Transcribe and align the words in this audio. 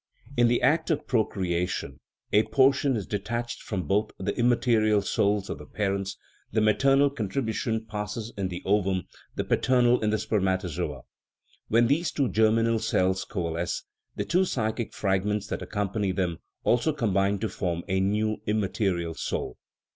In 0.35 0.47
the 0.47 0.63
act 0.63 0.89
of 0.89 1.05
procreation 1.05 1.99
a 2.33 2.41
portion 2.47 2.95
is 2.95 3.05
detached 3.05 3.61
from 3.61 3.81
THE 3.81 3.83
RIDDLE 3.83 3.99
OF 3.99 4.07
THE 4.07 4.07
UNIVERSE 4.07 4.25
both 4.25 4.25
the 4.25 4.39
(immaterial) 4.71 5.01
souls 5.03 5.49
of 5.51 5.57
the 5.59 5.67
parents; 5.67 6.17
the 6.51 6.59
ma 6.59 6.71
ternal 6.71 7.15
contribution 7.15 7.85
passes 7.85 8.33
in 8.35 8.47
the 8.47 8.63
ovum, 8.65 9.03
the 9.35 9.43
paternal 9.43 10.01
in 10.01 10.09
the 10.09 10.17
spermatozoa; 10.17 11.01
when 11.67 11.85
these 11.85 12.11
two 12.11 12.29
germinal 12.29 12.79
cells 12.79 13.23
coalesce, 13.25 13.83
the 14.15 14.25
two 14.25 14.43
psychic 14.43 14.91
fragments 14.91 15.45
that 15.45 15.61
accompany 15.61 16.11
them 16.11 16.39
also 16.63 16.93
combine 16.93 17.37
to 17.37 17.47
form 17.47 17.83
a 17.87 17.99
new 17.99 18.37
(immaterial) 18.47 19.13
soul. 19.13 19.59